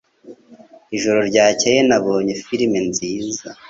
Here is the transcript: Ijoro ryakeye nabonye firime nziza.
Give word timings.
Ijoro 0.95 1.19
ryakeye 1.29 1.79
nabonye 1.89 2.33
firime 2.43 2.79
nziza. 2.89 3.47